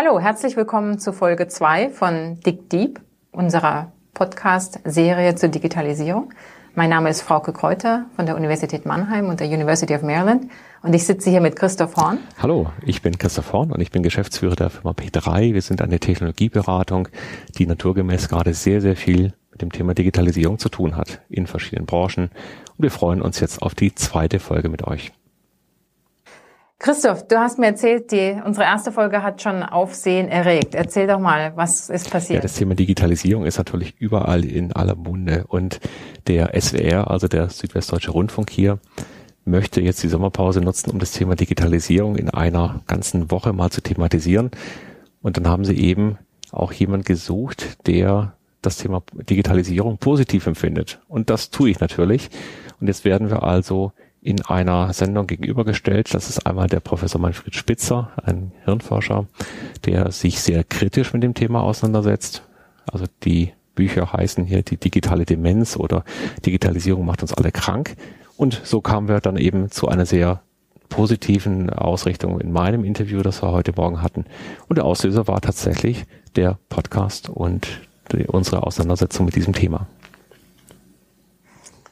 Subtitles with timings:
[0.00, 3.00] Hallo, herzlich willkommen zu Folge 2 von Dig Deep,
[3.32, 6.32] unserer Podcast-Serie zur Digitalisierung.
[6.76, 10.52] Mein Name ist Frauke Kräuter von der Universität Mannheim und der University of Maryland
[10.84, 12.18] und ich sitze hier mit Christoph Horn.
[12.40, 15.52] Hallo, ich bin Christoph Horn und ich bin Geschäftsführer der Firma P3.
[15.52, 17.08] Wir sind eine Technologieberatung,
[17.58, 21.86] die naturgemäß gerade sehr, sehr viel mit dem Thema Digitalisierung zu tun hat in verschiedenen
[21.86, 22.30] Branchen.
[22.76, 25.10] Und wir freuen uns jetzt auf die zweite Folge mit euch.
[26.80, 30.76] Christoph, du hast mir erzählt, die, unsere erste Folge hat schon Aufsehen erregt.
[30.76, 32.36] Erzähl doch mal, was ist passiert?
[32.36, 35.80] Ja, das Thema Digitalisierung ist natürlich überall in aller Munde und
[36.28, 38.78] der SWR, also der Südwestdeutsche Rundfunk hier,
[39.44, 43.80] möchte jetzt die Sommerpause nutzen, um das Thema Digitalisierung in einer ganzen Woche mal zu
[43.80, 44.52] thematisieren.
[45.20, 46.18] Und dann haben sie eben
[46.52, 51.00] auch jemand gesucht, der das Thema Digitalisierung positiv empfindet.
[51.08, 52.30] Und das tue ich natürlich.
[52.80, 56.12] Und jetzt werden wir also in einer Sendung gegenübergestellt.
[56.14, 59.26] Das ist einmal der Professor Manfred Spitzer, ein Hirnforscher,
[59.84, 62.42] der sich sehr kritisch mit dem Thema auseinandersetzt.
[62.86, 66.04] Also die Bücher heißen hier die digitale Demenz oder
[66.44, 67.96] Digitalisierung macht uns alle krank.
[68.36, 70.42] Und so kamen wir dann eben zu einer sehr
[70.88, 74.24] positiven Ausrichtung in meinem Interview, das wir heute Morgen hatten.
[74.68, 77.68] Und der Auslöser war tatsächlich der Podcast und
[78.12, 79.86] die, unsere Auseinandersetzung mit diesem Thema.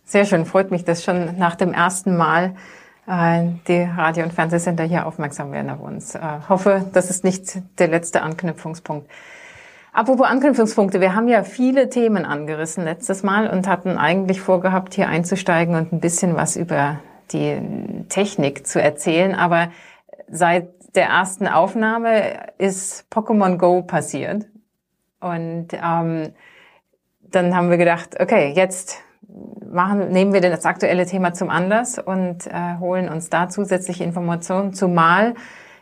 [0.09, 2.55] Sehr schön, freut mich, dass schon nach dem ersten Mal
[3.09, 6.15] äh, die Radio- und Fernsehsender hier aufmerksam werden auf uns.
[6.15, 9.11] Äh, hoffe, das ist nicht der letzte Anknüpfungspunkt.
[9.93, 15.09] Apropos Anknüpfungspunkte, wir haben ja viele Themen angerissen letztes Mal und hatten eigentlich vorgehabt, hier
[15.09, 17.01] einzusteigen und ein bisschen was über
[17.33, 17.61] die
[18.09, 19.35] Technik zu erzählen.
[19.35, 19.73] Aber
[20.29, 24.47] seit der ersten Aufnahme ist Pokémon Go passiert.
[25.19, 26.33] Und ähm,
[27.23, 29.03] dann haben wir gedacht, okay, jetzt
[29.73, 34.05] machen, nehmen wir denn das aktuelle Thema zum Anlass und äh, holen uns da zusätzliche
[34.05, 35.35] Informationen, zumal,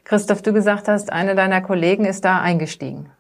[0.05, 3.11] Christoph, du gesagt hast, eine deiner Kollegen ist da eingestiegen.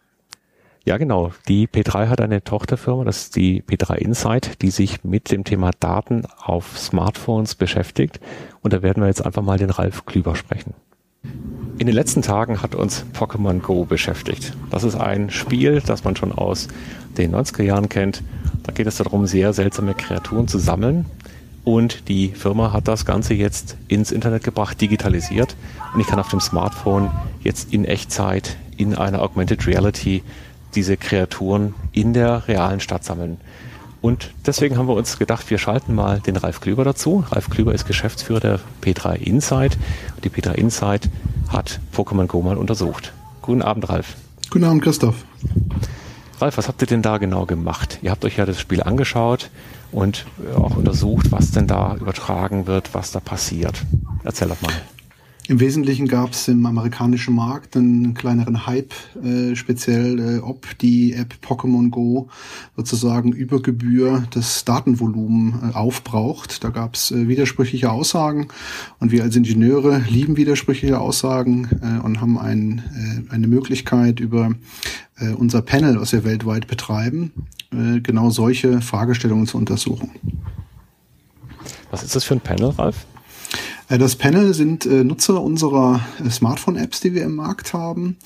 [0.87, 1.33] Ja, genau.
[1.49, 5.71] Die P3 hat eine Tochterfirma, das ist die P3 Insight, die sich mit dem Thema
[5.81, 8.21] Daten auf Smartphones beschäftigt.
[8.61, 10.75] Und da werden wir jetzt einfach mal den Ralf Klüber sprechen.
[11.79, 14.53] In den letzten Tagen hat uns Pokémon Go beschäftigt.
[14.71, 16.69] Das ist ein Spiel, das man schon aus
[17.17, 18.23] den 90er Jahren kennt
[18.65, 21.07] da geht es darum, sehr seltsame Kreaturen zu sammeln.
[21.65, 25.57] Und die Firma hat das Ganze jetzt ins Internet gebracht, digitalisiert.
[25.95, 27.11] Und ich kann auf dem Smartphone
[27.43, 30.23] jetzt in Echtzeit, in einer Augmented Reality,
[30.75, 33.39] diese Kreaturen in der realen Stadt sammeln.
[34.03, 37.25] Und deswegen haben wir uns gedacht, wir schalten mal den Ralf Klüber dazu.
[37.31, 39.79] Ralf Klüber ist Geschäftsführer der P3 Insight.
[40.25, 41.09] Die P3 Insight
[41.49, 43.15] hat Pokémon Go mal untersucht.
[43.41, 44.17] Guten Abend, Ralf.
[44.51, 45.25] Guten Abend, Christoph.
[46.41, 47.99] Ralf, was habt ihr denn da genau gemacht?
[48.03, 49.51] Ihr habt euch ja das Spiel angeschaut
[49.93, 53.85] und auch untersucht, was denn da übertragen wird, was da passiert.
[54.25, 54.73] Erzähl doch mal.
[55.47, 61.13] Im Wesentlichen gab es im amerikanischen Markt einen kleineren Hype, äh, speziell äh, ob die
[61.13, 62.29] App Pokémon Go
[62.77, 66.65] sozusagen über Gebühr das Datenvolumen äh, aufbraucht.
[66.65, 68.49] Da gab es äh, widersprüchliche Aussagen
[69.01, 74.55] und wir als Ingenieure lieben widersprüchliche Aussagen äh, und haben ein, äh, eine Möglichkeit über
[75.19, 77.33] äh, unser Panel, was wir weltweit betreiben,
[77.73, 80.11] äh, genau solche Fragestellungen zu untersuchen.
[81.91, 83.07] Was ist das für ein Panel, Ralf?
[83.89, 88.17] Äh, das Panel sind äh, Nutzer unserer äh, Smartphone-Apps, die wir im Markt haben.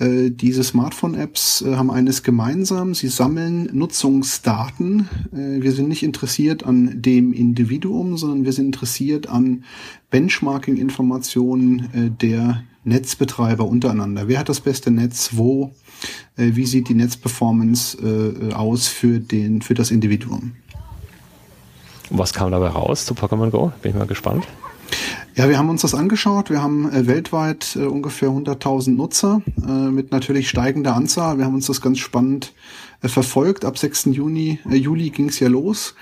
[0.00, 2.94] Diese Smartphone-Apps haben eines gemeinsam.
[2.94, 5.08] Sie sammeln Nutzungsdaten.
[5.30, 9.62] Wir sind nicht interessiert an dem Individuum, sondern wir sind interessiert an
[10.10, 14.26] Benchmarking-Informationen der Netzbetreiber untereinander.
[14.26, 15.30] Wer hat das beste Netz?
[15.32, 15.70] Wo?
[16.36, 17.98] Wie sieht die Netzperformance
[18.54, 20.52] aus für, den, für das Individuum?
[22.10, 23.72] Was kam dabei raus zu Pokémon Go?
[23.82, 24.46] Bin ich mal gespannt.
[25.36, 26.48] Ja, wir haben uns das angeschaut.
[26.48, 31.38] Wir haben äh, weltweit äh, ungefähr 100.000 Nutzer äh, mit natürlich steigender Anzahl.
[31.38, 32.52] Wir haben uns das ganz spannend
[33.02, 33.64] äh, verfolgt.
[33.64, 34.06] Ab 6.
[34.12, 35.94] Juni, äh, Juli ging es ja los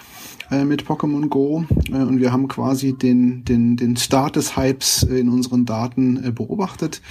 [0.52, 5.28] äh, mit Pokémon Go und wir haben quasi den, den, den Start des Hypes in
[5.28, 7.02] unseren Daten beobachtet.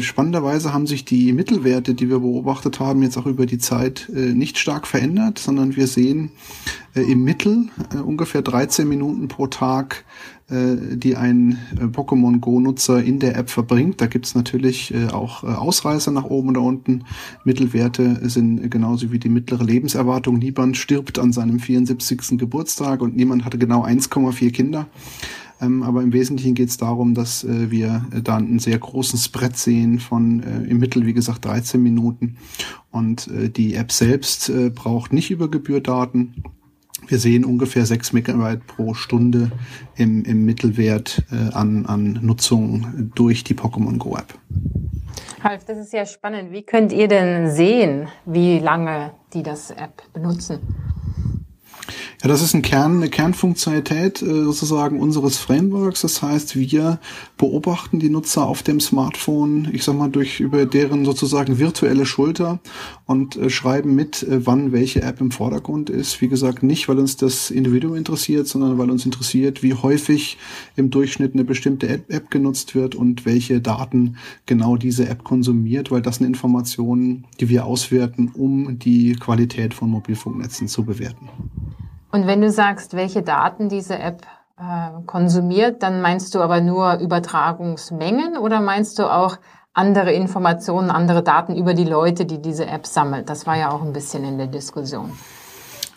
[0.00, 4.58] spannenderweise haben sich die Mittelwerte, die wir beobachtet haben, jetzt auch über die Zeit nicht
[4.58, 6.30] stark verändert, sondern wir sehen
[6.96, 7.68] im Mittel
[8.04, 10.04] ungefähr 13 Minuten pro Tag
[10.48, 14.00] äh, die ein äh, Pokémon Go-Nutzer in der App verbringt.
[14.00, 17.02] Da gibt's natürlich äh, auch Ausreißer nach oben oder unten.
[17.42, 20.38] Mittelwerte sind genauso wie die mittlere Lebenserwartung.
[20.38, 22.38] Niemand stirbt an seinem 74.
[22.38, 24.86] Geburtstag und niemand hatte genau 1,4 Kinder.
[25.60, 29.56] Ähm, aber im Wesentlichen geht es darum, dass äh, wir da einen sehr großen Spread
[29.56, 32.36] sehen von äh, im Mittel, wie gesagt, 13 Minuten.
[32.92, 36.34] Und äh, die App selbst braucht nicht über Gebühr Daten.
[37.08, 39.50] Wir sehen ungefähr 6 Megabyte pro Stunde
[39.96, 44.34] im, im Mittelwert äh, an, an Nutzung durch die Pokémon Go App.
[45.42, 46.50] Ralf, das ist ja spannend.
[46.50, 50.58] Wie könnt ihr denn sehen, wie lange die das App benutzen?
[52.22, 56.00] Ja, das ist ein Kern, eine Kernfunktionalität äh, sozusagen unseres Frameworks.
[56.00, 56.98] Das heißt, wir
[57.36, 62.58] beobachten die Nutzer auf dem Smartphone, ich sag mal, durch über deren sozusagen virtuelle Schulter
[63.04, 66.22] und äh, schreiben mit, äh, wann welche App im Vordergrund ist.
[66.22, 70.38] Wie gesagt, nicht, weil uns das Individuum interessiert, sondern weil uns interessiert, wie häufig
[70.74, 74.16] im Durchschnitt eine bestimmte App, App genutzt wird und welche Daten
[74.46, 79.90] genau diese App konsumiert, weil das sind Informationen, die wir auswerten, um die Qualität von
[79.90, 81.28] Mobilfunknetzen zu bewerten.
[82.16, 84.22] Und wenn du sagst, welche Daten diese App
[84.58, 89.36] äh, konsumiert, dann meinst du aber nur Übertragungsmengen oder meinst du auch
[89.74, 93.28] andere Informationen, andere Daten über die Leute, die diese App sammelt?
[93.28, 95.12] Das war ja auch ein bisschen in der Diskussion.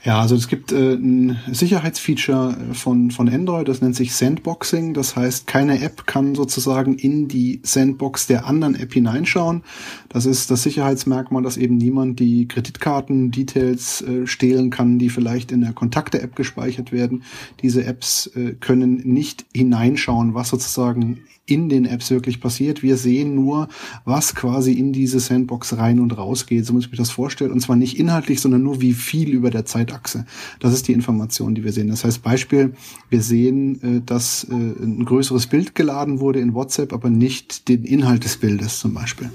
[0.06, 4.94] Ja, also es gibt äh, ein Sicherheitsfeature von, von Android, das nennt sich Sandboxing.
[4.94, 9.64] Das heißt, keine App kann sozusagen in die Sandbox der anderen App hineinschauen.
[10.08, 15.62] Das ist das Sicherheitsmerkmal, dass eben niemand die Kreditkarten-Details äh, stehlen kann, die vielleicht in
[15.62, 17.24] der Kontakte-App gespeichert werden.
[17.62, 22.84] Diese Apps äh, können nicht hineinschauen, was sozusagen in den Apps wirklich passiert.
[22.84, 23.68] Wir sehen nur,
[24.06, 26.66] was quasi in diese Sandbox rein und raus geht.
[26.66, 27.52] So muss ich mir das vorstellen.
[27.52, 30.26] Und zwar nicht inhaltlich, sondern nur wie viel über der Zeitachse.
[30.60, 31.88] Das ist die Information, die wir sehen.
[31.88, 32.74] Das heißt Beispiel,
[33.10, 37.84] wir sehen, äh, dass äh, ein größeres Bild geladen wurde in WhatsApp, aber nicht den
[37.84, 39.30] Inhalt des Bildes zum Beispiel.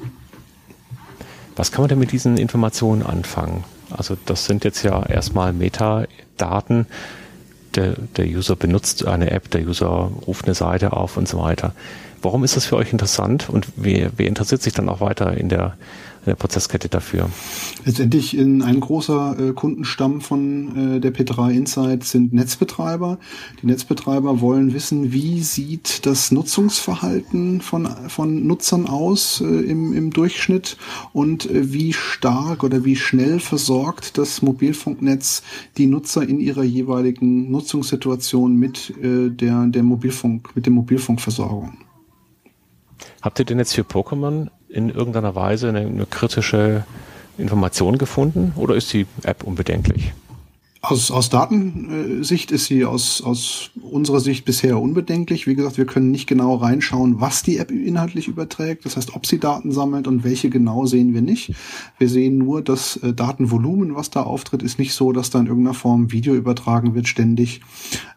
[1.56, 3.64] Was kann man denn mit diesen Informationen anfangen?
[3.90, 6.86] Also das sind jetzt ja erstmal Metadaten.
[7.74, 11.72] Der, der User benutzt eine App, der User ruft eine Seite auf und so weiter.
[12.22, 15.48] Warum ist das für euch interessant und wer, wer interessiert sich dann auch weiter in
[15.48, 15.76] der,
[16.24, 17.28] in der Prozesskette dafür?
[17.84, 23.18] Letztendlich in ein großer äh, Kundenstamm von äh, der P3 Insight sind Netzbetreiber.
[23.60, 30.10] Die Netzbetreiber wollen wissen, wie sieht das Nutzungsverhalten von, von Nutzern aus äh, im, im
[30.10, 30.76] Durchschnitt
[31.12, 35.42] und äh, wie stark oder wie schnell versorgt das Mobilfunknetz
[35.76, 41.76] die Nutzer in ihrer jeweiligen Nutzungssituation mit äh, der, der Mobilfunk, mit der Mobilfunkversorgung.
[43.22, 46.84] Habt ihr denn jetzt für Pokémon in irgendeiner Weise eine, eine kritische
[47.38, 50.12] Information gefunden oder ist die App unbedenklich?
[50.86, 55.46] Aus, aus Datensicht ist sie aus, aus unserer Sicht bisher unbedenklich.
[55.46, 58.84] Wie gesagt, wir können nicht genau reinschauen, was die App inhaltlich überträgt.
[58.84, 61.54] Das heißt, ob sie Daten sammelt und welche genau sehen wir nicht.
[61.96, 65.46] Wir sehen nur das äh, Datenvolumen, was da auftritt, ist nicht so, dass da in
[65.46, 67.62] irgendeiner Form Video übertragen wird ständig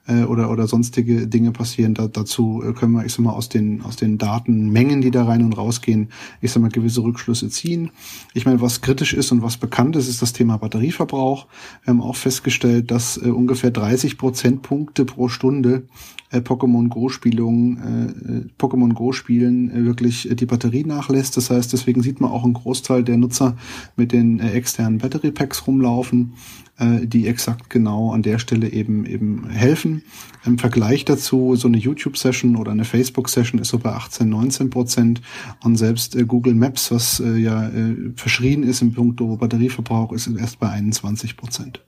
[0.07, 1.93] äh, oder, oder sonstige Dinge passieren.
[1.93, 5.23] Da, dazu äh, können wir, ich sag mal, aus den, aus den Datenmengen, die da
[5.23, 6.09] rein und rausgehen,
[6.41, 7.91] ich sag mal, gewisse Rückschlüsse ziehen.
[8.33, 11.47] Ich meine, was kritisch ist und was bekannt ist, ist das Thema Batterieverbrauch.
[11.83, 15.83] Wir haben auch festgestellt, dass äh, ungefähr 30 Prozentpunkte pro Stunde
[16.29, 21.37] äh, Pokémon Go Spielungen, äh, äh, Pokémon Go Spielen äh, wirklich äh, die Batterie nachlässt.
[21.37, 23.57] Das heißt, deswegen sieht man auch einen Großteil der Nutzer
[23.95, 26.33] mit den externen Battery Packs rumlaufen,
[26.79, 30.03] äh, die exakt genau an der Stelle eben eben helfen.
[30.45, 34.29] Im Vergleich dazu so eine YouTube Session oder eine Facebook Session ist so bei 18,
[34.29, 35.21] 19 Prozent
[35.63, 40.27] und selbst äh, Google Maps, was äh, ja äh, verschrien ist im Punkt Batterieverbrauch, ist
[40.27, 41.83] erst bei 21 Prozent.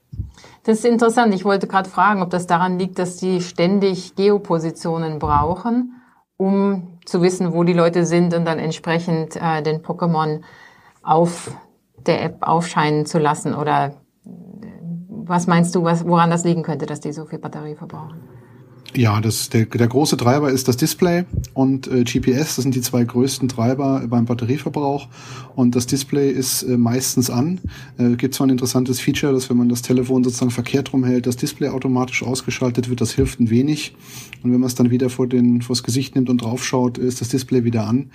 [0.64, 1.34] Das ist interessant.
[1.34, 5.94] Ich wollte gerade fragen, ob das daran liegt, dass die ständig Geopositionen brauchen,
[6.36, 10.40] um zu wissen, wo die Leute sind und dann entsprechend äh, den Pokémon
[11.02, 11.52] auf
[12.06, 13.54] der App aufscheinen zu lassen.
[13.54, 13.99] Oder
[15.30, 18.39] was meinst du, was, woran das liegen könnte, dass die so viel Batterie verbrauchen?
[18.96, 22.80] Ja, das, der, der große Treiber ist das Display und äh, GPS, das sind die
[22.80, 25.08] zwei größten Treiber beim Batterieverbrauch.
[25.54, 27.60] Und das Display ist äh, meistens an.
[27.98, 31.36] Äh, gibt zwar ein interessantes Feature, dass wenn man das Telefon sozusagen verkehrt rumhält, das
[31.36, 33.00] Display automatisch ausgeschaltet wird.
[33.00, 33.94] Das hilft ein wenig.
[34.42, 37.28] Und wenn man es dann wieder vor den, vors Gesicht nimmt und draufschaut, ist das
[37.28, 38.10] Display wieder an.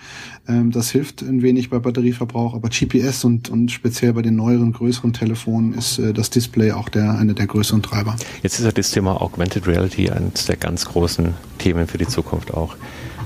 [0.47, 2.53] Ähm, das hilft ein wenig bei Batterieverbrauch.
[2.53, 6.89] Aber GPS und, und speziell bei den neueren, größeren Telefonen ist äh, das Display auch
[6.89, 8.15] der, einer der größeren Treiber.
[8.43, 12.51] Jetzt ist ja das Thema Augmented Reality eines der ganz großen Themen für die Zukunft
[12.51, 12.75] auch.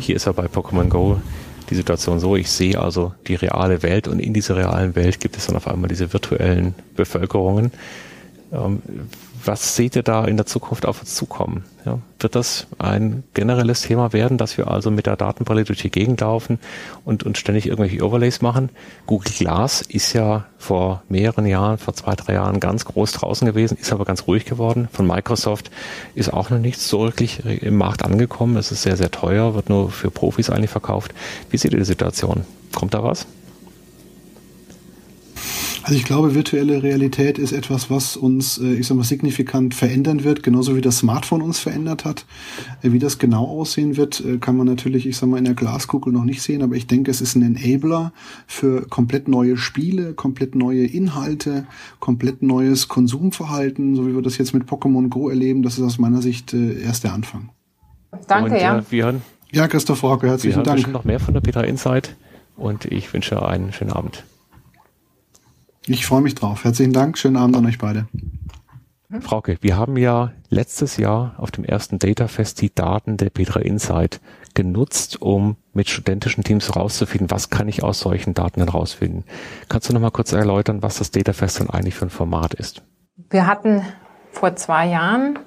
[0.01, 1.21] Hier ist ja bei Pokémon Go
[1.69, 5.37] die Situation so, ich sehe also die reale Welt und in dieser realen Welt gibt
[5.37, 7.71] es dann auf einmal diese virtuellen Bevölkerungen.
[8.51, 8.81] Ähm,
[9.49, 11.65] was seht ihr da in der Zukunft auf uns zukommen?
[11.83, 15.89] Ja, wird das ein generelles Thema werden, dass wir also mit der Datenbrille durch die
[15.89, 16.59] Gegend laufen
[17.03, 18.69] und, und ständig irgendwelche Overlays machen?
[19.07, 23.75] Google Glass ist ja vor mehreren Jahren, vor zwei, drei Jahren ganz groß draußen gewesen,
[23.81, 24.87] ist aber ganz ruhig geworden.
[24.91, 25.71] Von Microsoft
[26.13, 28.55] ist auch noch nichts so wirklich im Markt angekommen.
[28.55, 31.11] Es ist sehr, sehr teuer, wird nur für Profis eigentlich verkauft.
[31.49, 32.45] Wie seht ihr die Situation?
[32.75, 33.25] Kommt da was?
[35.89, 40.23] Also ich glaube, virtuelle Realität ist etwas, was uns, äh, ich sag mal, signifikant verändern
[40.23, 42.27] wird, genauso wie das Smartphone uns verändert hat.
[42.83, 45.55] Äh, wie das genau aussehen wird, äh, kann man natürlich, ich sag mal, in der
[45.55, 48.13] Glaskugel noch nicht sehen, aber ich denke, es ist ein Enabler
[48.45, 51.65] für komplett neue Spiele, komplett neue Inhalte,
[51.99, 55.63] komplett neues Konsumverhalten, so wie wir das jetzt mit Pokémon Go erleben.
[55.63, 57.49] Das ist aus meiner Sicht erst der Anfang.
[58.27, 58.83] Danke, und, ja.
[58.91, 60.85] wir hören, ja, Christoph Hauke, herzlichen wir Dank.
[60.85, 62.15] Wir noch mehr von der Petra Insight
[62.57, 64.23] und ich wünsche einen schönen Abend.
[65.85, 66.63] Ich freue mich drauf.
[66.63, 67.17] Herzlichen Dank.
[67.17, 68.07] Schönen Abend an euch beide.
[69.21, 73.59] Frauke, wir haben ja letztes Jahr auf dem ersten Data Fest die Daten der Petra
[73.59, 74.21] Insight
[74.53, 79.23] genutzt, um mit studentischen Teams herauszufinden, was kann ich aus solchen Daten herausfinden.
[79.67, 82.53] Kannst du noch mal kurz erläutern, was das Data Fest denn eigentlich für ein Format
[82.53, 82.83] ist?
[83.31, 83.81] Wir hatten
[84.31, 85.39] vor zwei Jahren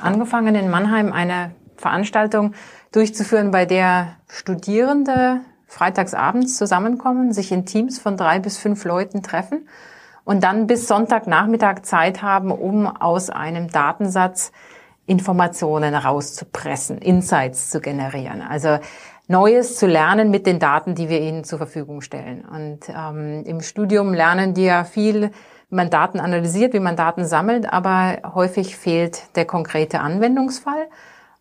[0.00, 2.54] angefangen in Mannheim eine Veranstaltung
[2.92, 5.40] durchzuführen, bei der Studierende
[5.72, 9.66] freitagsabends zusammenkommen, sich in Teams von drei bis fünf Leuten treffen
[10.24, 14.52] und dann bis Sonntagnachmittag Zeit haben, um aus einem Datensatz
[15.06, 18.42] Informationen rauszupressen, Insights zu generieren.
[18.42, 18.78] Also
[19.28, 22.44] Neues zu lernen mit den Daten, die wir ihnen zur Verfügung stellen.
[22.44, 25.30] Und ähm, im Studium lernen die ja viel,
[25.70, 30.86] wie man Daten analysiert, wie man Daten sammelt, aber häufig fehlt der konkrete Anwendungsfall.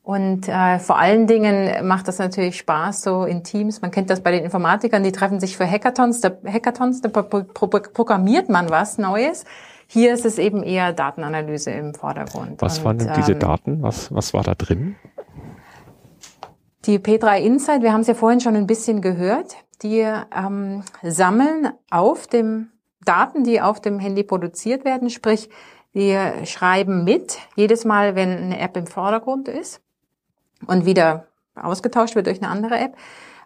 [0.04, 3.82] Und äh, vor allen Dingen macht das natürlich Spaß so in Teams.
[3.82, 6.22] Man kennt das bei den Informatikern, die treffen sich für Hackathons.
[6.22, 9.46] Da, Hackathons, da programmiert man was Neues.
[9.86, 12.62] Hier ist es eben eher Datenanalyse im Vordergrund.
[12.62, 13.82] Was Und, waren denn diese ähm, Daten?
[13.84, 14.96] Was, was war da drin?
[16.86, 21.74] Die P3 Insight, wir haben es ja vorhin schon ein bisschen gehört, die ähm, sammeln
[21.92, 22.72] auf dem
[23.06, 25.50] Daten, die auf dem Handy produziert werden, sprich,
[25.94, 29.82] wir schreiben mit, jedes Mal, wenn eine App im Vordergrund ist
[30.68, 31.26] und wieder
[31.56, 32.96] ausgetauscht wird durch eine andere App.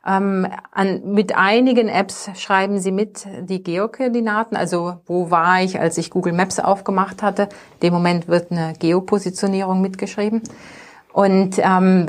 [0.08, 5.98] Ähm, an, mit einigen Apps schreiben sie mit die Geokoordinaten, also wo war ich, als
[5.98, 7.44] ich Google Maps aufgemacht hatte.
[7.76, 10.44] In dem Moment wird eine Geopositionierung mitgeschrieben.
[11.12, 12.08] Und ähm,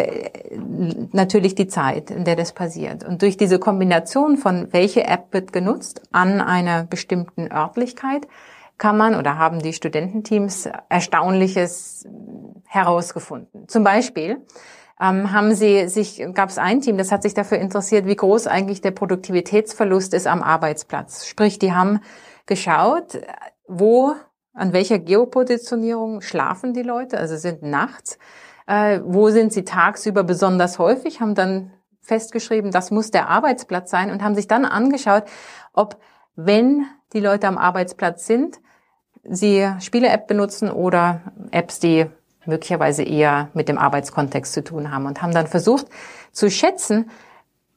[1.13, 3.05] natürlich die Zeit, in der das passiert.
[3.05, 8.27] Und durch diese Kombination von welche App wird genutzt an einer bestimmten Örtlichkeit,
[8.79, 12.05] kann man oder haben die Studententeams Erstaunliches
[12.67, 13.69] herausgefunden.
[13.69, 14.39] Zum Beispiel
[15.01, 18.47] ähm, haben sie sich, gab es ein Team, das hat sich dafür interessiert, wie groß
[18.47, 21.27] eigentlich der Produktivitätsverlust ist am Arbeitsplatz.
[21.27, 22.01] Sprich, die haben
[22.47, 23.21] geschaut,
[23.67, 24.15] wo,
[24.55, 28.19] an welcher Geopositionierung schlafen die Leute, also sind nachts,
[28.67, 34.11] äh, wo sind sie tagsüber besonders häufig, haben dann festgeschrieben, das muss der Arbeitsplatz sein
[34.11, 35.25] und haben sich dann angeschaut,
[35.73, 36.01] ob,
[36.37, 38.61] wenn die Leute am Arbeitsplatz sind,
[39.25, 42.07] sie Spiele-App benutzen oder Apps, die
[42.47, 45.87] möglicherweise eher mit dem Arbeitskontext zu tun haben und haben dann versucht
[46.33, 47.11] zu schätzen,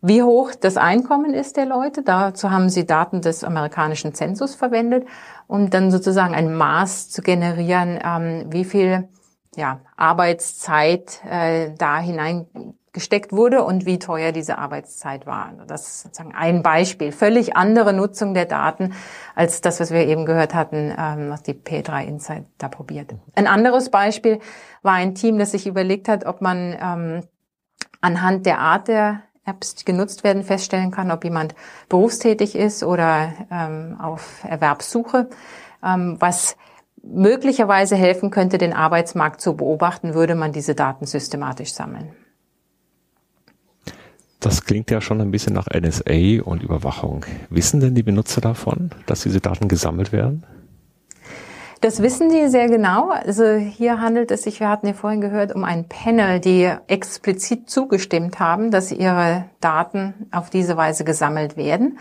[0.02, 2.04] wie hoch das Einkommen ist der Leute.
[2.04, 5.06] Dazu haben sie Daten des amerikanischen Zensus verwendet,
[5.48, 9.10] um dann sozusagen ein Maß zu generieren, ähm, wie viel
[9.56, 12.48] ja, Arbeitszeit äh, da hinein
[12.94, 15.48] gesteckt wurde und wie teuer diese Arbeitszeit war.
[15.48, 17.12] Also das ist sozusagen ein Beispiel.
[17.12, 18.94] Völlig andere Nutzung der Daten
[19.36, 23.14] als das, was wir eben gehört hatten, ähm, was die P3 Insight da probiert.
[23.36, 24.40] Ein anderes Beispiel
[24.82, 27.24] war ein Team, das sich überlegt hat, ob man ähm,
[28.02, 31.56] anhand der Art der Apps, die genutzt werden, feststellen kann, ob jemand
[31.90, 35.30] berufstätig ist oder ähm, auf Erwerbssuche,
[35.84, 36.56] ähm, was
[37.02, 42.14] möglicherweise helfen könnte, den Arbeitsmarkt zu beobachten, würde man diese Daten systematisch sammeln.
[44.40, 47.26] Das klingt ja schon ein bisschen nach NSA und Überwachung.
[47.50, 50.46] Wissen denn die Benutzer davon, dass diese Daten gesammelt werden?
[51.82, 53.10] Das wissen die sehr genau.
[53.10, 57.70] Also hier handelt es sich, wir hatten ja vorhin gehört, um ein Panel, die explizit
[57.70, 62.00] zugestimmt haben, dass ihre Daten auf diese Weise gesammelt werden.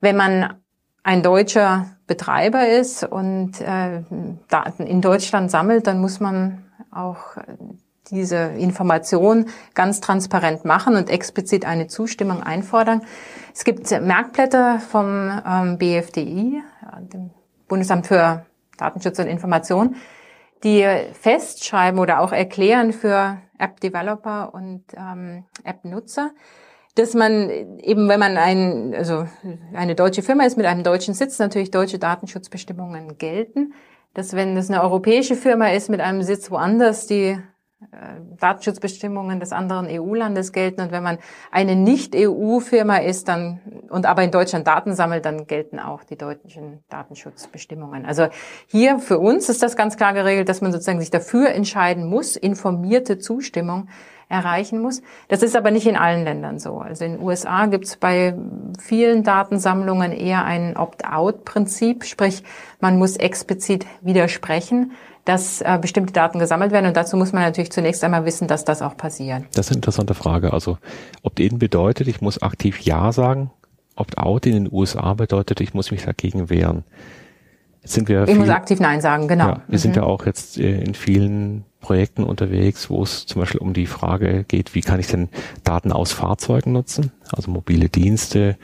[0.00, 0.54] Wenn man
[1.02, 4.02] ein deutscher Betreiber ist und äh,
[4.48, 7.36] Daten in Deutschland sammelt, dann muss man auch
[8.10, 13.02] diese Information ganz transparent machen und explizit eine Zustimmung einfordern.
[13.54, 16.62] Es gibt Merkblätter vom ähm, BFDI,
[17.12, 17.30] dem
[17.68, 18.46] Bundesamt für
[18.76, 19.96] Datenschutz und Information,
[20.64, 26.30] die festschreiben oder auch erklären für App-Developer und ähm, App-Nutzer,
[26.94, 29.26] dass man eben, wenn man ein, also
[29.74, 33.72] eine deutsche Firma ist mit einem deutschen Sitz, natürlich deutsche Datenschutzbestimmungen gelten,
[34.14, 37.38] dass wenn es eine europäische Firma ist mit einem Sitz woanders, die
[38.40, 40.80] Datenschutzbestimmungen des anderen EU-Landes gelten.
[40.80, 41.18] Und wenn man
[41.52, 46.82] eine Nicht-EU-Firma ist dann und aber in Deutschland Daten sammelt, dann gelten auch die deutschen
[46.88, 48.04] Datenschutzbestimmungen.
[48.04, 48.28] Also
[48.66, 52.34] hier für uns ist das ganz klar geregelt, dass man sozusagen sich dafür entscheiden muss,
[52.34, 53.88] informierte Zustimmung
[54.28, 55.00] erreichen muss.
[55.28, 56.78] Das ist aber nicht in allen Ländern so.
[56.78, 58.34] Also in den USA gibt es bei
[58.78, 62.42] vielen Datensammlungen eher ein Opt-out-Prinzip, sprich
[62.80, 64.92] man muss explizit widersprechen
[65.28, 66.86] dass äh, bestimmte Daten gesammelt werden.
[66.86, 69.44] Und dazu muss man natürlich zunächst einmal wissen, dass das auch passiert.
[69.52, 70.54] Das ist eine interessante Frage.
[70.54, 70.78] Also
[71.22, 73.50] Opt-in bedeutet, ich muss aktiv Ja sagen.
[73.94, 76.84] Opt-out in den USA bedeutet, ich muss mich dagegen wehren.
[77.82, 79.48] Jetzt sind wir ich viel, muss aktiv Nein sagen, genau.
[79.48, 79.78] Ja, wir mhm.
[79.78, 83.86] sind ja auch jetzt äh, in vielen Projekten unterwegs, wo es zum Beispiel um die
[83.86, 85.28] Frage geht, wie kann ich denn
[85.62, 88.56] Daten aus Fahrzeugen nutzen, also mobile Dienste,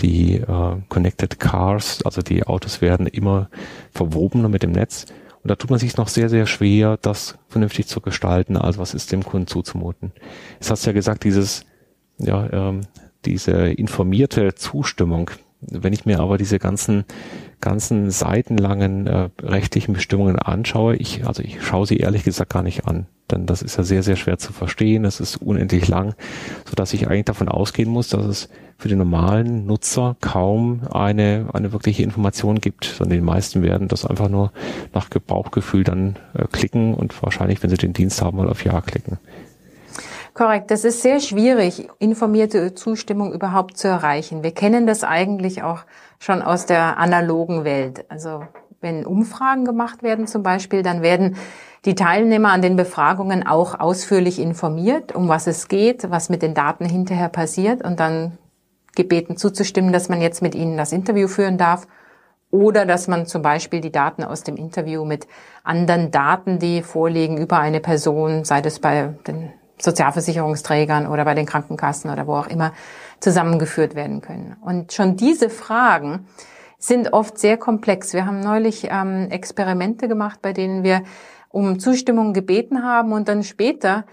[0.00, 3.50] die äh, Connected Cars, also die Autos werden immer
[3.92, 5.04] verwobener mit dem Netz.
[5.48, 8.58] Und da tut man sich noch sehr, sehr schwer, das vernünftig zu gestalten.
[8.58, 10.12] Also was ist dem Kunden zuzumuten?
[10.60, 11.64] Es hast ja gesagt, dieses,
[12.18, 12.82] ja, ähm,
[13.24, 15.30] diese informierte Zustimmung.
[15.60, 17.04] Wenn ich mir aber diese ganzen
[17.60, 22.86] ganzen seitenlangen äh, rechtlichen Bestimmungen anschaue, ich, also ich schaue sie ehrlich gesagt gar nicht
[22.86, 23.06] an.
[23.30, 26.14] Denn das ist ja sehr, sehr schwer zu verstehen, das ist unendlich lang,
[26.64, 28.48] so dass ich eigentlich davon ausgehen muss, dass es
[28.78, 32.84] für den normalen Nutzer kaum eine, eine wirkliche Information gibt.
[32.84, 34.52] Sondern die meisten werden das einfach nur
[34.94, 38.80] nach Bauchgefühl dann äh, klicken und wahrscheinlich, wenn sie den Dienst haben, mal auf Ja
[38.80, 39.18] klicken.
[40.38, 40.70] Korrekt.
[40.70, 44.44] Das ist sehr schwierig, informierte Zustimmung überhaupt zu erreichen.
[44.44, 45.80] Wir kennen das eigentlich auch
[46.20, 48.04] schon aus der analogen Welt.
[48.08, 48.44] Also
[48.80, 51.34] wenn Umfragen gemacht werden zum Beispiel, dann werden
[51.84, 56.54] die Teilnehmer an den Befragungen auch ausführlich informiert, um was es geht, was mit den
[56.54, 58.38] Daten hinterher passiert und dann
[58.94, 61.88] gebeten zuzustimmen, dass man jetzt mit ihnen das Interview führen darf
[62.52, 65.26] oder dass man zum Beispiel die Daten aus dem Interview mit
[65.64, 71.46] anderen Daten, die vorliegen über eine Person, sei das bei den Sozialversicherungsträgern oder bei den
[71.46, 72.72] Krankenkassen oder wo auch immer
[73.20, 74.56] zusammengeführt werden können.
[74.60, 76.26] Und schon diese Fragen
[76.78, 78.12] sind oft sehr komplex.
[78.12, 81.02] Wir haben neulich ähm, Experimente gemacht, bei denen wir
[81.48, 84.04] um Zustimmung gebeten haben und dann später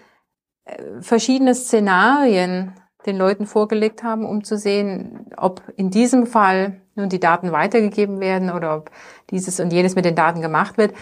[0.66, 2.74] äh, verschiedene Szenarien
[3.06, 8.20] den Leuten vorgelegt haben, um zu sehen, ob in diesem Fall nun die Daten weitergegeben
[8.20, 8.90] werden oder ob
[9.30, 10.94] dieses und jenes mit den Daten gemacht wird.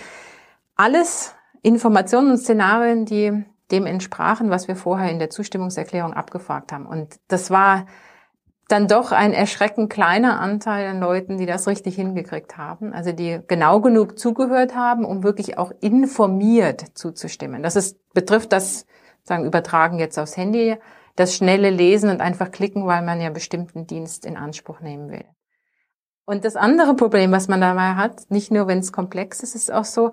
[0.75, 6.85] Alles Informationen und Szenarien, die dem entsprachen, was wir vorher in der Zustimmungserklärung abgefragt haben.
[6.85, 7.85] Und das war
[8.67, 13.39] dann doch ein erschreckend kleiner Anteil an Leuten, die das richtig hingekriegt haben, also die
[13.47, 17.61] genau genug zugehört haben, um wirklich auch informiert zuzustimmen.
[17.61, 18.85] Das ist, betrifft das,
[19.23, 20.77] sagen, Übertragen jetzt aufs Handy,
[21.15, 25.25] das schnelle Lesen und einfach klicken, weil man ja bestimmten Dienst in Anspruch nehmen will.
[26.25, 29.71] Und das andere Problem, was man dabei hat, nicht nur wenn es komplex ist, ist
[29.71, 30.11] auch so,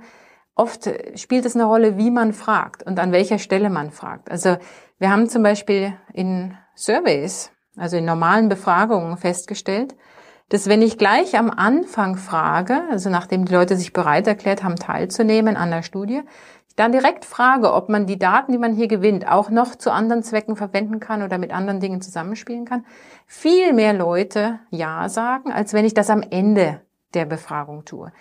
[0.55, 4.31] Oft spielt es eine Rolle, wie man fragt und an welcher Stelle man fragt.
[4.31, 4.57] Also
[4.99, 9.95] wir haben zum Beispiel in Surveys, also in normalen Befragungen festgestellt,
[10.51, 14.77] dass wenn ich gleich am Anfang frage, also nachdem die Leute sich bereit erklärt haben,
[14.77, 16.23] teilzunehmen an der Studie,
[16.69, 19.93] ich dann direkt frage, ob man die Daten, die man hier gewinnt, auch noch zu
[19.93, 22.85] anderen Zwecken verwenden kann oder mit anderen Dingen zusammenspielen kann,
[23.27, 26.81] viel mehr Leute Ja sagen, als wenn ich das am Ende
[27.15, 28.13] der Befragung tue.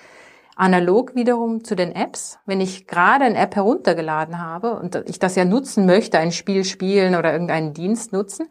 [0.60, 5.36] Analog wiederum zu den Apps, wenn ich gerade eine App heruntergeladen habe und ich das
[5.36, 8.50] ja nutzen möchte, ein Spiel spielen oder irgendeinen Dienst nutzen,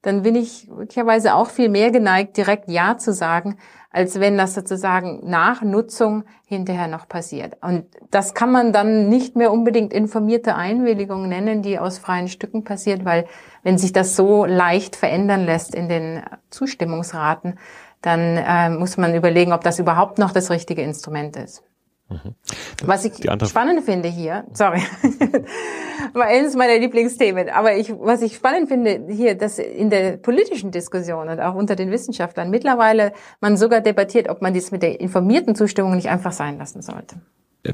[0.00, 3.58] dann bin ich möglicherweise auch viel mehr geneigt, direkt Ja zu sagen,
[3.90, 7.56] als wenn das sozusagen nach Nutzung hinterher noch passiert.
[7.62, 12.62] Und das kann man dann nicht mehr unbedingt informierte Einwilligung nennen, die aus freien Stücken
[12.62, 13.26] passiert, weil
[13.62, 17.58] wenn sich das so leicht verändern lässt in den Zustimmungsraten,
[18.06, 21.64] dann äh, muss man überlegen, ob das überhaupt noch das richtige Instrument ist.
[22.08, 22.36] Mhm.
[22.84, 23.14] Was ich
[23.48, 24.80] spannend finde hier, sorry,
[26.12, 30.70] war eines meiner Lieblingsthemen, aber ich, was ich spannend finde hier, dass in der politischen
[30.70, 35.00] Diskussion und auch unter den Wissenschaftlern mittlerweile man sogar debattiert, ob man dies mit der
[35.00, 37.16] informierten Zustimmung nicht einfach sein lassen sollte.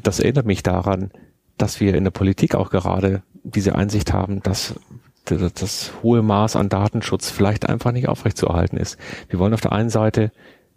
[0.02, 1.10] Das erinnert mich daran,
[1.58, 4.76] dass wir in der Politik auch gerade diese Einsicht haben, dass
[5.24, 8.98] das, das hohe Maß an Datenschutz vielleicht einfach nicht aufrechtzuerhalten ist.
[9.28, 10.32] Wir wollen auf der einen Seite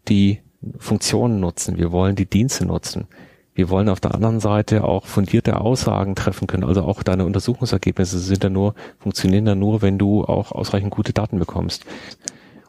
[0.08, 0.41] die
[0.77, 3.08] Funktionen nutzen, wir wollen die Dienste nutzen.
[3.53, 6.65] Wir wollen auf der anderen Seite auch fundierte Aussagen treffen können.
[6.65, 11.13] Also auch deine Untersuchungsergebnisse sind ja nur, funktionieren ja nur, wenn du auch ausreichend gute
[11.13, 11.86] Daten bekommst.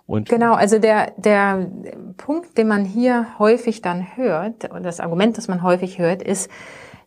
[0.06, 1.68] Und genau, also der, der
[2.16, 6.48] Punkt, den man hier häufig dann hört, und das Argument, das man häufig hört, ist,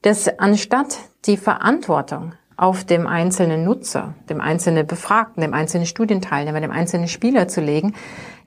[0.02, 6.72] dass anstatt die Verantwortung auf dem einzelnen Nutzer, dem einzelnen Befragten, dem einzelnen Studienteilnehmer, dem
[6.72, 7.96] einzelnen Spieler zu legen,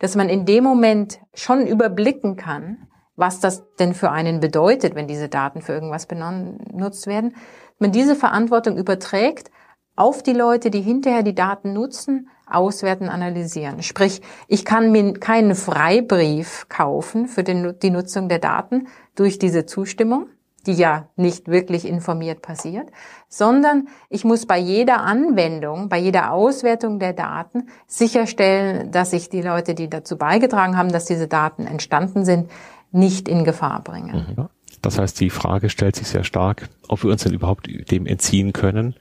[0.00, 5.06] dass man in dem Moment schon überblicken kann, was das denn für einen bedeutet, wenn
[5.06, 7.34] diese Daten für irgendwas benutzt werden.
[7.78, 9.50] man diese Verantwortung überträgt
[9.96, 13.82] auf die Leute, die hinterher die Daten nutzen, auswerten, analysieren.
[13.82, 19.64] Sprich, ich kann mir keinen Freibrief kaufen für den, die Nutzung der Daten durch diese
[19.64, 20.26] Zustimmung,
[20.66, 22.90] die ja nicht wirklich informiert passiert,
[23.28, 29.42] sondern ich muss bei jeder Anwendung, bei jeder Auswertung der Daten sicherstellen, dass ich die
[29.42, 32.50] Leute, die dazu beigetragen haben, dass diese Daten entstanden sind,
[32.90, 34.12] nicht in Gefahr bringe.
[34.36, 34.48] Mhm.
[34.82, 38.52] Das heißt, die Frage stellt sich sehr stark, ob wir uns denn überhaupt dem entziehen
[38.52, 38.96] können,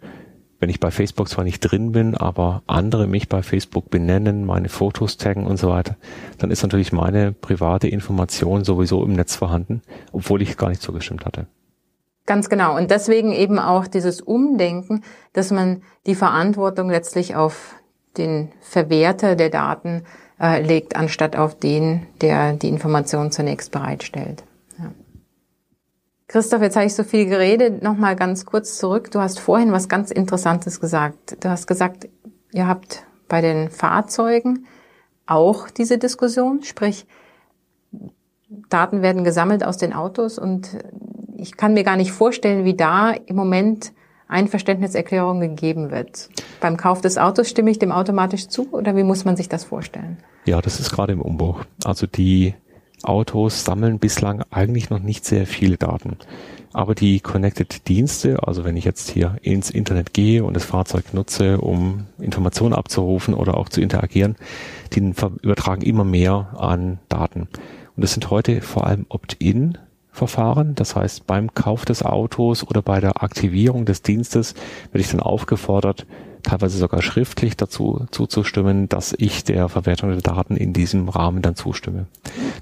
[0.62, 4.70] wenn ich bei Facebook zwar nicht drin bin, aber andere mich bei Facebook benennen, meine
[4.70, 5.98] Fotos taggen und so weiter,
[6.38, 11.26] dann ist natürlich meine private Information sowieso im Netz vorhanden, obwohl ich gar nicht zugestimmt
[11.26, 11.48] hatte.
[12.28, 12.78] Ganz genau.
[12.78, 17.76] Und deswegen eben auch dieses Umdenken, dass man die Verantwortung letztlich auf
[18.18, 20.04] den Verwerter der Daten
[20.40, 24.44] äh, legt, anstatt auf den, der die Information zunächst bereitstellt.
[26.32, 27.84] Christoph, jetzt habe ich so viel geredet.
[27.84, 29.12] Nochmal ganz kurz zurück.
[29.12, 31.44] Du hast vorhin was ganz Interessantes gesagt.
[31.44, 32.08] Du hast gesagt,
[32.54, 34.66] ihr habt bei den Fahrzeugen
[35.26, 37.06] auch diese Diskussion, sprich,
[38.70, 40.78] Daten werden gesammelt aus den Autos und
[41.36, 43.92] ich kann mir gar nicht vorstellen, wie da im Moment
[44.30, 46.30] Einverständniserklärung gegeben wird.
[46.62, 49.66] Beim Kauf des Autos stimme ich dem automatisch zu oder wie muss man sich das
[49.66, 50.18] vorstellen?
[50.46, 51.66] Ja, das ist gerade im Umbruch.
[51.84, 52.56] Also die
[53.04, 56.18] Autos sammeln bislang eigentlich noch nicht sehr viele Daten.
[56.74, 61.60] Aber die Connected-Dienste, also wenn ich jetzt hier ins Internet gehe und das Fahrzeug nutze,
[61.60, 64.36] um Informationen abzurufen oder auch zu interagieren,
[64.94, 67.42] die übertragen immer mehr an Daten.
[67.96, 69.78] Und das sind heute vor allem Opt-in
[70.14, 70.76] Verfahren.
[70.76, 74.56] Das heißt, beim Kauf des Autos oder bei der Aktivierung des Dienstes
[74.92, 76.06] werde ich dann aufgefordert,
[76.42, 81.56] teilweise sogar schriftlich dazu zuzustimmen, dass ich der Verwertung der Daten in diesem Rahmen dann
[81.56, 82.08] zustimme.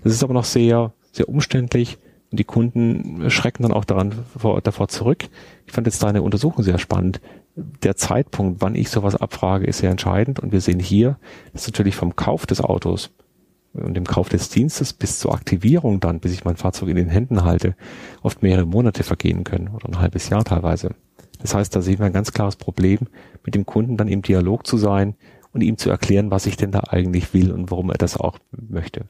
[0.03, 1.97] Das ist aber noch sehr, sehr umständlich
[2.31, 5.29] und die Kunden schrecken dann auch daran, vor, davor zurück.
[5.65, 7.21] Ich fand jetzt deine Untersuchung sehr spannend.
[7.55, 11.17] Der Zeitpunkt, wann ich sowas abfrage, ist sehr entscheidend und wir sehen hier,
[11.53, 13.09] dass natürlich vom Kauf des Autos
[13.73, 17.09] und dem Kauf des Dienstes bis zur Aktivierung dann, bis ich mein Fahrzeug in den
[17.09, 17.75] Händen halte,
[18.21, 20.95] oft mehrere Monate vergehen können oder ein halbes Jahr teilweise.
[21.41, 22.99] Das heißt, da sehen wir ein ganz klares Problem,
[23.43, 25.15] mit dem Kunden dann im Dialog zu sein
[25.53, 28.37] und ihm zu erklären, was ich denn da eigentlich will und warum er das auch
[28.51, 29.07] möchte.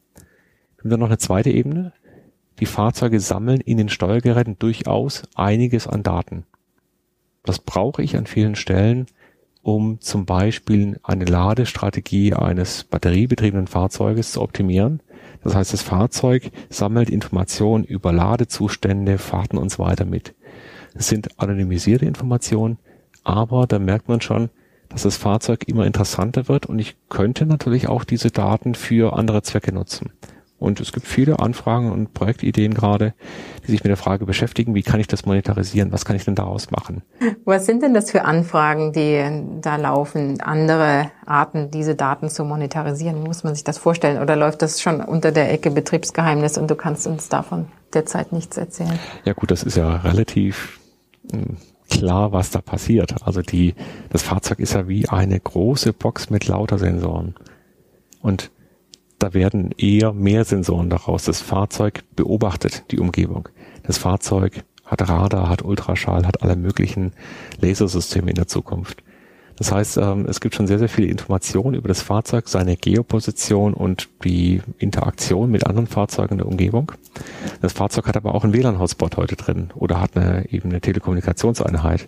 [0.78, 1.94] Wir haben dann noch eine zweite Ebene.
[2.60, 6.46] Die Fahrzeuge sammeln in den Steuergeräten durchaus einiges an Daten.
[7.44, 9.08] Das brauche ich an vielen Stellen,
[9.62, 15.02] um zum Beispiel eine Ladestrategie eines batteriebetriebenen Fahrzeuges zu optimieren.
[15.44, 20.36] Das heißt, das Fahrzeug sammelt Informationen über Ladezustände, Fahrten und so weiter mit.
[21.00, 22.78] Es sind anonymisierte Informationen,
[23.24, 24.50] aber da merkt man schon,
[24.90, 29.42] dass das Fahrzeug immer interessanter wird und ich könnte natürlich auch diese Daten für andere
[29.42, 30.12] Zwecke nutzen.
[30.58, 33.14] Und es gibt viele Anfragen und Projektideen gerade,
[33.66, 35.94] die sich mit der Frage beschäftigen, wie kann ich das monetarisieren?
[35.94, 37.02] Was kann ich denn daraus machen?
[37.46, 39.24] Was sind denn das für Anfragen, die
[39.62, 40.42] da laufen?
[40.42, 43.24] Andere Arten, diese Daten zu monetarisieren?
[43.24, 44.22] Wie muss man sich das vorstellen?
[44.22, 48.58] Oder läuft das schon unter der Ecke Betriebsgeheimnis und du kannst uns davon derzeit nichts
[48.58, 49.00] erzählen?
[49.24, 50.79] Ja gut, das ist ja relativ
[51.90, 53.24] klar, was da passiert.
[53.24, 53.76] Also die,
[54.10, 57.36] das Fahrzeug ist ja wie eine große Box mit lauter Sensoren.
[58.22, 58.52] Und
[59.18, 61.26] da werden eher mehr Sensoren daraus.
[61.26, 63.50] Das Fahrzeug beobachtet die Umgebung.
[63.84, 67.14] Das Fahrzeug hat Radar, hat Ultraschall, hat alle möglichen
[67.60, 69.04] Lasersysteme in der Zukunft.
[69.60, 73.74] Das heißt, ähm, es gibt schon sehr, sehr viele Informationen über das Fahrzeug, seine Geoposition
[73.74, 76.94] und die Interaktion mit anderen Fahrzeugen in der Umgebung.
[77.62, 82.08] Das Fahrzeug hat aber auch einen WLAN-Hotspot heute drin oder hat eine, eben eine Telekommunikationseinheit.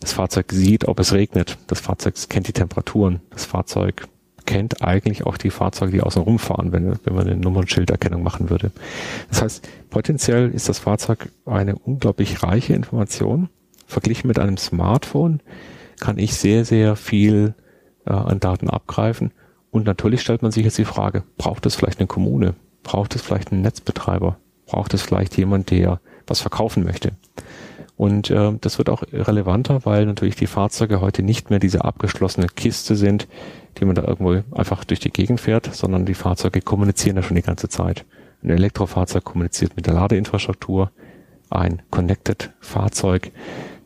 [0.00, 1.58] Das Fahrzeug sieht, ob es regnet.
[1.66, 3.20] Das Fahrzeug kennt die Temperaturen.
[3.30, 4.06] Das Fahrzeug
[4.44, 8.70] kennt eigentlich auch die Fahrzeuge, die außen rumfahren, wenn, wenn man eine Nummernschilderkennung machen würde.
[9.28, 13.48] Das heißt, potenziell ist das Fahrzeug eine unglaublich reiche Information.
[13.88, 15.40] Verglichen mit einem Smartphone
[16.00, 17.54] kann ich sehr, sehr viel
[18.06, 19.32] äh, an Daten abgreifen.
[19.70, 22.54] Und natürlich stellt man sich jetzt die Frage, braucht es vielleicht eine Kommune?
[22.82, 24.36] Braucht es vielleicht einen Netzbetreiber?
[24.66, 27.12] Braucht es vielleicht jemand, der was verkaufen möchte?
[27.96, 32.46] Und äh, das wird auch relevanter, weil natürlich die Fahrzeuge heute nicht mehr diese abgeschlossene
[32.48, 33.26] Kiste sind,
[33.78, 37.36] die man da irgendwo einfach durch die Gegend fährt, sondern die Fahrzeuge kommunizieren ja schon
[37.36, 38.04] die ganze Zeit.
[38.42, 40.90] Ein Elektrofahrzeug kommuniziert mit der Ladeinfrastruktur.
[41.48, 43.30] Ein Connected Fahrzeug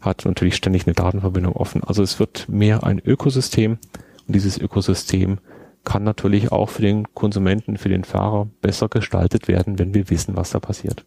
[0.00, 1.84] hat natürlich ständig eine Datenverbindung offen.
[1.84, 3.78] Also es wird mehr ein Ökosystem
[4.26, 5.38] und dieses Ökosystem
[5.84, 10.36] kann natürlich auch für den Konsumenten, für den Fahrer besser gestaltet werden, wenn wir wissen,
[10.36, 11.04] was da passiert.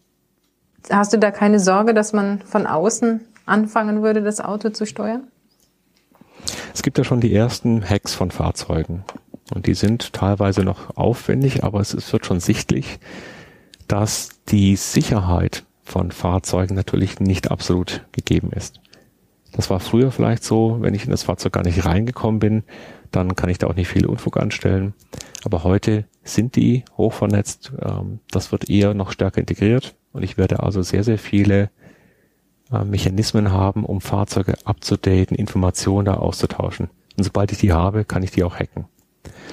[0.90, 5.28] Hast du da keine Sorge, dass man von außen anfangen würde, das Auto zu steuern?
[6.74, 9.04] Es gibt ja schon die ersten Hacks von Fahrzeugen.
[9.54, 12.98] Und die sind teilweise noch aufwendig, aber es wird schon sichtlich,
[13.88, 18.80] dass die Sicherheit von Fahrzeugen natürlich nicht absolut gegeben ist.
[19.54, 22.64] Das war früher vielleicht so, wenn ich in das Fahrzeug gar nicht reingekommen bin,
[23.12, 24.94] dann kann ich da auch nicht viel Unfug anstellen.
[25.44, 27.72] Aber heute sind die hochvernetzt.
[27.80, 31.70] Ähm, das wird eher noch stärker integriert und ich werde also sehr, sehr viele
[32.72, 36.90] äh, Mechanismen haben, um Fahrzeuge abzudaten, Informationen da auszutauschen.
[37.16, 38.86] Und sobald ich die habe, kann ich die auch hacken.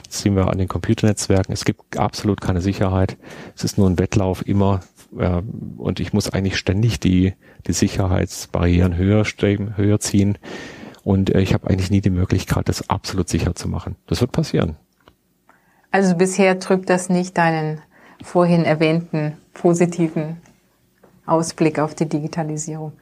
[0.07, 1.53] Das sehen wir an den Computernetzwerken.
[1.53, 3.17] Es gibt absolut keine Sicherheit.
[3.55, 4.81] Es ist nur ein Wettlauf immer
[5.17, 5.41] äh,
[5.77, 7.33] und ich muss eigentlich ständig die,
[7.67, 10.37] die Sicherheitsbarrieren höher, höher ziehen.
[11.03, 13.95] Und äh, ich habe eigentlich nie die Möglichkeit, das absolut sicher zu machen.
[14.07, 14.75] Das wird passieren.
[15.91, 17.81] Also bisher trübt das nicht deinen
[18.23, 20.37] vorhin erwähnten positiven
[21.25, 22.93] Ausblick auf die Digitalisierung.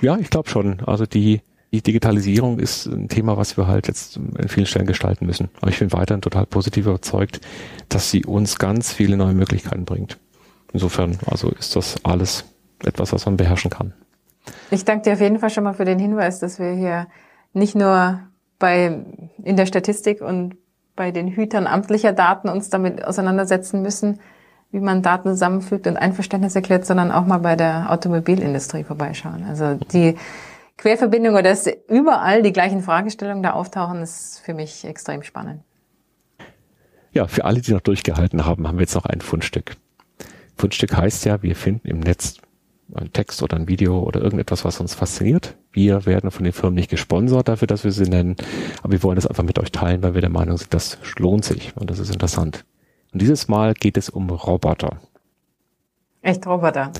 [0.00, 0.80] Ja, ich glaube schon.
[0.80, 1.40] Also die,
[1.72, 5.48] die Digitalisierung ist ein Thema, was wir halt jetzt in vielen Stellen gestalten müssen.
[5.60, 7.40] Aber ich bin weiterhin total positiv überzeugt,
[7.88, 10.18] dass sie uns ganz viele neue Möglichkeiten bringt.
[10.72, 12.44] Insofern, also ist das alles
[12.84, 13.94] etwas, was man beherrschen kann.
[14.70, 17.06] Ich danke dir auf jeden Fall schon mal für den Hinweis, dass wir hier
[17.52, 18.20] nicht nur
[18.58, 19.04] bei,
[19.42, 20.56] in der Statistik und
[20.96, 24.20] bei den Hütern amtlicher Daten uns damit auseinandersetzen müssen,
[24.70, 29.44] wie man Daten zusammenfügt und Einverständnis erklärt, sondern auch mal bei der Automobilindustrie vorbeischauen.
[29.44, 30.16] Also die
[30.76, 35.62] Querverbindung oder dass überall die gleichen Fragestellungen da auftauchen, ist für mich extrem spannend.
[37.12, 39.76] Ja, für alle, die noch durchgehalten haben, haben wir jetzt noch ein Fundstück.
[40.58, 42.38] Fundstück heißt ja, wir finden im Netz
[42.94, 45.56] einen Text oder ein Video oder irgendetwas, was uns fasziniert.
[45.72, 48.36] Wir werden von den Firmen nicht gesponsert dafür, dass wir sie nennen,
[48.82, 51.44] aber wir wollen das einfach mit euch teilen, weil wir der Meinung sind, das lohnt
[51.44, 52.64] sich und das ist interessant.
[53.12, 54.98] Und dieses Mal geht es um Roboter.
[56.22, 56.92] Echt Roboter?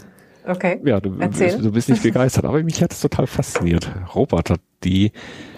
[0.46, 0.80] Okay.
[0.84, 3.90] Ja, du, du bist nicht begeistert, aber mich hat es total fasziniert.
[4.14, 5.12] Roboter, die,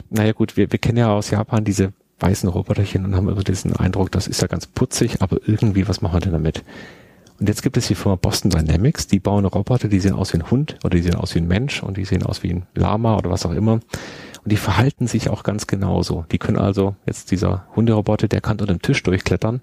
[0.09, 3.77] naja gut, wir, wir kennen ja aus Japan diese weißen Roboterchen und haben immer diesen
[3.77, 6.65] Eindruck, das ist ja ganz putzig, aber irgendwie, was machen wir denn damit?
[7.41, 10.39] Und jetzt gibt es die Firma Boston Dynamics, die bauen Roboter, die sehen aus wie
[10.39, 12.67] ein Hund oder die sehen aus wie ein Mensch und die sehen aus wie ein
[12.75, 13.81] Lama oder was auch immer.
[14.43, 16.27] Und die verhalten sich auch ganz genauso.
[16.33, 19.63] Die können also, jetzt dieser Hunderoboter, der kann unter dem Tisch durchklettern,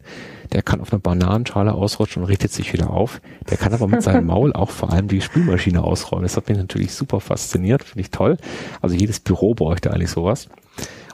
[0.53, 3.21] der kann auf einer Bananenschale ausrutschen und richtet sich wieder auf.
[3.49, 6.23] Der kann aber mit seinem Maul auch vor allem die Spülmaschine ausräumen.
[6.23, 8.37] Das hat mich natürlich super fasziniert, finde ich toll.
[8.81, 10.49] Also jedes Büro bräuchte eigentlich sowas.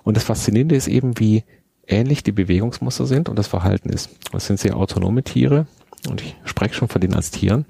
[0.04, 1.44] Und das Faszinierende ist eben, wie
[1.88, 4.10] ähnlich die Bewegungsmuster sind und das Verhalten ist.
[4.32, 5.68] Das sind sehr autonome Tiere
[6.10, 7.66] und ich spreche schon von denen als Tieren.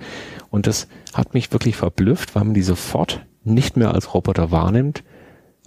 [0.50, 5.04] Und das hat mich wirklich verblüfft, weil man die sofort nicht mehr als Roboter wahrnimmt,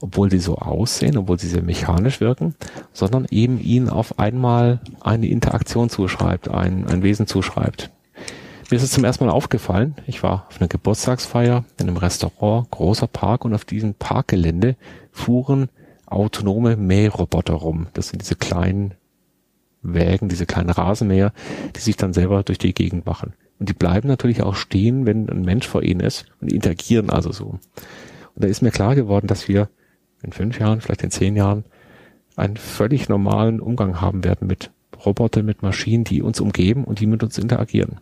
[0.00, 2.54] obwohl sie so aussehen, obwohl sie sehr mechanisch wirken,
[2.92, 7.90] sondern eben ihnen auf einmal eine Interaktion zuschreibt, ein, ein Wesen zuschreibt.
[8.70, 12.68] Mir ist es zum ersten Mal aufgefallen, ich war auf einer Geburtstagsfeier in einem Restaurant,
[12.70, 14.76] großer Park und auf diesem Parkgelände
[15.12, 15.68] fuhren
[16.06, 17.86] autonome Mähroboter rum.
[17.94, 18.94] Das sind diese kleinen
[19.94, 21.32] Wägen, diese kleinen Rasenmäher,
[21.74, 23.34] die sich dann selber durch die Gegend machen.
[23.58, 27.32] Und die bleiben natürlich auch stehen, wenn ein Mensch vor ihnen ist und interagieren also
[27.32, 27.46] so.
[27.46, 27.60] Und
[28.44, 29.68] da ist mir klar geworden, dass wir
[30.22, 31.64] in fünf Jahren, vielleicht in zehn Jahren,
[32.36, 34.70] einen völlig normalen Umgang haben werden mit
[35.04, 38.00] Robotern, mit Maschinen, die uns umgeben und die mit uns interagieren.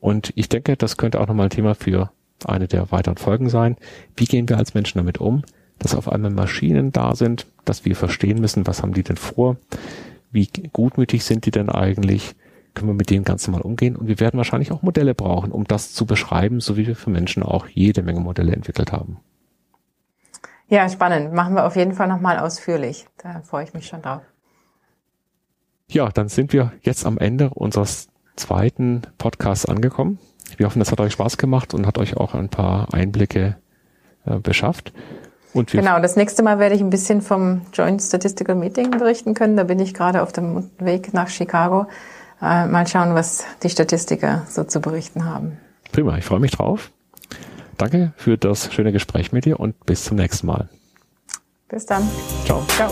[0.00, 2.10] Und ich denke, das könnte auch nochmal ein Thema für
[2.44, 3.76] eine der weiteren Folgen sein.
[4.16, 5.42] Wie gehen wir als Menschen damit um,
[5.82, 9.56] dass auf einmal Maschinen da sind, dass wir verstehen müssen, was haben die denn vor,
[10.30, 12.34] wie gutmütig sind die denn eigentlich,
[12.74, 15.64] können wir mit denen ganz normal umgehen und wir werden wahrscheinlich auch Modelle brauchen, um
[15.64, 19.18] das zu beschreiben, so wie wir für Menschen auch jede Menge Modelle entwickelt haben.
[20.68, 21.34] Ja, spannend.
[21.34, 23.06] Machen wir auf jeden Fall nochmal ausführlich.
[23.18, 24.22] Da freue ich mich schon drauf.
[25.90, 30.18] Ja, dann sind wir jetzt am Ende unseres zweiten Podcasts angekommen.
[30.56, 33.56] Wir hoffen, das hat euch Spaß gemacht und hat euch auch ein paar Einblicke
[34.24, 34.94] äh, beschafft.
[35.54, 39.56] Genau, das nächste Mal werde ich ein bisschen vom Joint Statistical Meeting berichten können.
[39.56, 41.86] Da bin ich gerade auf dem Weg nach Chicago.
[42.40, 45.58] Äh, mal schauen, was die Statistiker so zu berichten haben.
[45.92, 46.90] Prima, ich freue mich drauf.
[47.76, 50.68] Danke für das schöne Gespräch mit dir und bis zum nächsten Mal.
[51.68, 52.08] Bis dann.
[52.44, 52.62] Ciao.
[52.68, 52.90] Ciao.